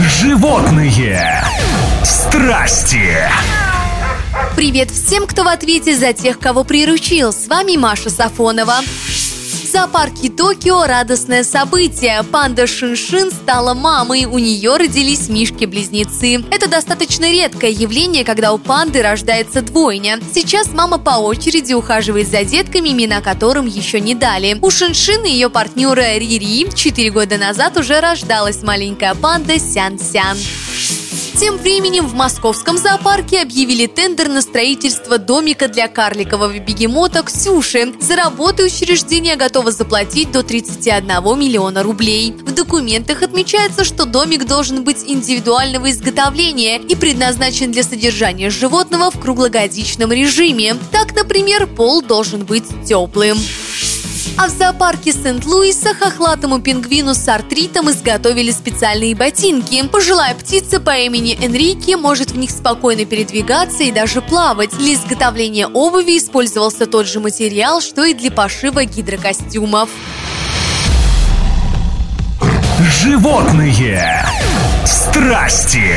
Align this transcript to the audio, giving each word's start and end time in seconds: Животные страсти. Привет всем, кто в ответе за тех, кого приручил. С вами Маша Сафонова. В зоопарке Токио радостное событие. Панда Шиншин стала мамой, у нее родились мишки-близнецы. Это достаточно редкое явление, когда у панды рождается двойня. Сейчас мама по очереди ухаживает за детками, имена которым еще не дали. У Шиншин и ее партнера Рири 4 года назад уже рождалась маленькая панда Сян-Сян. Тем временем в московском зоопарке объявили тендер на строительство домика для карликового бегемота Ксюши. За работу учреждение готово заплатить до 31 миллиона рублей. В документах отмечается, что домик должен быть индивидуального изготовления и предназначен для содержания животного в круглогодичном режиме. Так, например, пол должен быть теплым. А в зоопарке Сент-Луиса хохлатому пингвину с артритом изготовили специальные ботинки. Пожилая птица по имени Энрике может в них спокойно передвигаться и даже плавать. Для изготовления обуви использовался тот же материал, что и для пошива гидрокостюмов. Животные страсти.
Животные 0.00 1.44
страсти. 2.04 3.16
Привет 4.54 4.92
всем, 4.92 5.26
кто 5.26 5.42
в 5.42 5.48
ответе 5.48 5.96
за 5.96 6.12
тех, 6.12 6.38
кого 6.38 6.62
приручил. 6.62 7.32
С 7.32 7.48
вами 7.48 7.76
Маша 7.76 8.08
Сафонова. 8.08 8.76
В 9.68 9.70
зоопарке 9.70 10.30
Токио 10.30 10.86
радостное 10.86 11.44
событие. 11.44 12.22
Панда 12.32 12.66
Шиншин 12.66 13.30
стала 13.30 13.74
мамой, 13.74 14.24
у 14.24 14.38
нее 14.38 14.78
родились 14.78 15.28
мишки-близнецы. 15.28 16.42
Это 16.50 16.70
достаточно 16.70 17.30
редкое 17.30 17.70
явление, 17.72 18.24
когда 18.24 18.54
у 18.54 18.58
панды 18.58 19.02
рождается 19.02 19.60
двойня. 19.60 20.20
Сейчас 20.34 20.72
мама 20.72 20.96
по 20.96 21.18
очереди 21.18 21.74
ухаживает 21.74 22.28
за 22.28 22.44
детками, 22.44 22.88
имена 22.88 23.20
которым 23.20 23.66
еще 23.66 24.00
не 24.00 24.14
дали. 24.14 24.58
У 24.62 24.70
Шиншин 24.70 25.26
и 25.26 25.32
ее 25.32 25.50
партнера 25.50 26.16
Рири 26.16 26.70
4 26.74 27.10
года 27.10 27.36
назад 27.36 27.76
уже 27.76 28.00
рождалась 28.00 28.62
маленькая 28.62 29.14
панда 29.14 29.58
Сян-Сян. 29.58 30.38
Тем 31.38 31.56
временем 31.56 32.04
в 32.08 32.14
московском 32.14 32.78
зоопарке 32.78 33.40
объявили 33.40 33.86
тендер 33.86 34.28
на 34.28 34.42
строительство 34.42 35.18
домика 35.18 35.68
для 35.68 35.86
карликового 35.86 36.58
бегемота 36.58 37.22
Ксюши. 37.22 37.92
За 38.00 38.16
работу 38.16 38.64
учреждение 38.64 39.36
готово 39.36 39.70
заплатить 39.70 40.32
до 40.32 40.42
31 40.42 41.06
миллиона 41.38 41.84
рублей. 41.84 42.32
В 42.32 42.52
документах 42.52 43.22
отмечается, 43.22 43.84
что 43.84 44.04
домик 44.04 44.46
должен 44.46 44.82
быть 44.82 45.04
индивидуального 45.06 45.92
изготовления 45.92 46.78
и 46.78 46.96
предназначен 46.96 47.70
для 47.70 47.84
содержания 47.84 48.50
животного 48.50 49.12
в 49.12 49.20
круглогодичном 49.20 50.10
режиме. 50.10 50.74
Так, 50.90 51.14
например, 51.14 51.68
пол 51.68 52.02
должен 52.02 52.44
быть 52.46 52.66
теплым. 52.84 53.38
А 54.36 54.46
в 54.46 54.50
зоопарке 54.50 55.12
Сент-Луиса 55.12 55.94
хохлатому 55.94 56.60
пингвину 56.60 57.14
с 57.14 57.28
артритом 57.28 57.90
изготовили 57.90 58.50
специальные 58.50 59.14
ботинки. 59.14 59.86
Пожилая 59.88 60.34
птица 60.34 60.80
по 60.80 60.96
имени 60.96 61.38
Энрике 61.42 61.96
может 61.96 62.32
в 62.32 62.38
них 62.38 62.50
спокойно 62.50 63.04
передвигаться 63.04 63.82
и 63.82 63.90
даже 63.90 64.22
плавать. 64.22 64.70
Для 64.78 64.94
изготовления 64.94 65.66
обуви 65.66 66.18
использовался 66.18 66.86
тот 66.86 67.06
же 67.06 67.20
материал, 67.20 67.80
что 67.80 68.04
и 68.04 68.14
для 68.14 68.30
пошива 68.30 68.84
гидрокостюмов. 68.84 69.90
Животные 72.80 74.24
страсти. 74.84 75.94